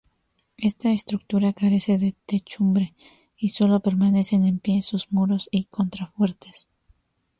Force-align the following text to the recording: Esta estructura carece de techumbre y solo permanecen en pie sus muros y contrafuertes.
Esta 0.57 0.91
estructura 0.91 1.53
carece 1.53 1.99
de 1.99 2.15
techumbre 2.25 2.95
y 3.37 3.49
solo 3.49 3.81
permanecen 3.81 4.45
en 4.45 4.57
pie 4.57 4.81
sus 4.81 5.11
muros 5.11 5.47
y 5.51 5.65
contrafuertes. 5.65 6.69